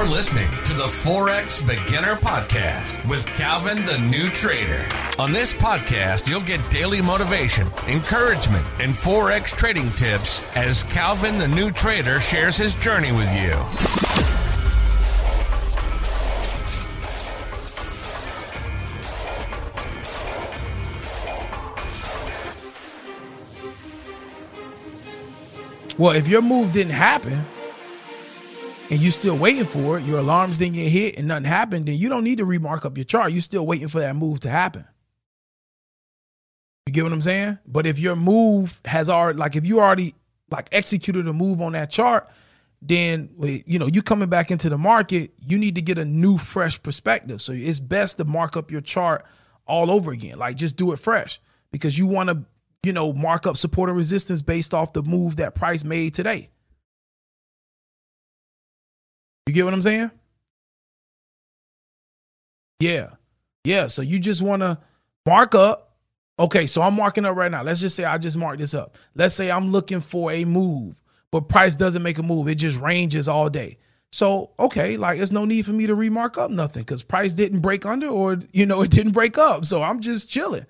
[0.00, 4.82] You're listening to the Forex Beginner Podcast with Calvin the New Trader.
[5.18, 11.46] On this podcast, you'll get daily motivation, encouragement, and Forex trading tips as Calvin the
[11.46, 13.50] New Trader shares his journey with you.
[25.98, 27.44] Well, if your move didn't happen
[28.90, 31.96] and you're still waiting for it, your alarms didn't get hit and nothing happened, then
[31.96, 33.32] you don't need to remark up your chart.
[33.32, 34.84] You're still waiting for that move to happen.
[36.86, 37.58] You get what I'm saying?
[37.66, 40.14] But if your move has already, like, if you already
[40.50, 42.28] like executed a move on that chart,
[42.82, 43.28] then
[43.66, 46.82] you know you coming back into the market, you need to get a new, fresh
[46.82, 47.40] perspective.
[47.40, 49.24] So it's best to mark up your chart
[49.66, 50.38] all over again.
[50.38, 52.44] Like, just do it fresh because you want to
[52.82, 56.48] you know, mark up support and resistance based off the move that price made today.
[59.50, 60.12] You get what I'm saying?
[62.78, 63.08] Yeah.
[63.64, 63.88] Yeah.
[63.88, 64.78] So you just want to
[65.26, 65.96] mark up.
[66.38, 66.68] Okay.
[66.68, 67.64] So I'm marking up right now.
[67.64, 68.96] Let's just say I just marked this up.
[69.16, 70.94] Let's say I'm looking for a move,
[71.32, 72.46] but price doesn't make a move.
[72.46, 73.78] It just ranges all day.
[74.12, 77.58] So, okay, like there's no need for me to remark up nothing because price didn't
[77.58, 79.64] break under or, you know, it didn't break up.
[79.64, 80.64] So I'm just chilling.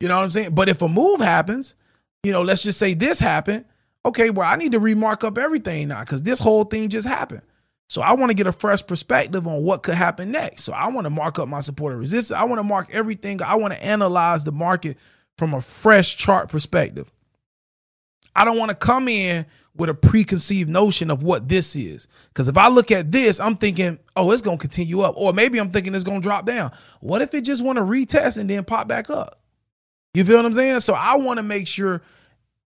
[0.00, 0.54] You know what I'm saying?
[0.54, 1.74] But if a move happens,
[2.22, 3.66] you know, let's just say this happened.
[4.06, 7.42] Okay, well, I need to remark up everything now because this whole thing just happened.
[7.92, 10.62] So I want to get a fresh perspective on what could happen next.
[10.62, 12.34] So I want to mark up my support and resistance.
[12.34, 13.42] I want to mark everything.
[13.42, 14.96] I want to analyze the market
[15.36, 17.12] from a fresh chart perspective.
[18.34, 19.44] I don't want to come in
[19.76, 22.08] with a preconceived notion of what this is.
[22.28, 25.14] Because if I look at this, I'm thinking, oh, it's going to continue up.
[25.18, 26.72] Or maybe I'm thinking it's going to drop down.
[27.00, 29.38] What if it just want to retest and then pop back up?
[30.14, 30.80] You feel what I'm saying?
[30.80, 32.00] So I want to make sure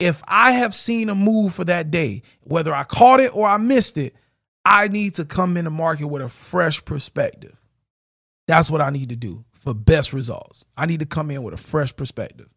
[0.00, 3.58] if I have seen a move for that day, whether I caught it or I
[3.58, 4.16] missed it,
[4.64, 7.56] I need to come in the market with a fresh perspective.
[8.46, 10.64] That's what I need to do for best results.
[10.76, 12.48] I need to come in with a fresh perspective.